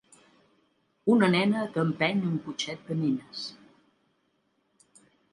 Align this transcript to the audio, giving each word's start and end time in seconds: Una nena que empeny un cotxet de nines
Una 1.15 1.27
nena 1.33 1.65
que 1.75 1.83
empeny 1.87 2.23
un 2.29 2.39
cotxet 2.45 2.81
de 2.87 2.97
nines 3.01 3.43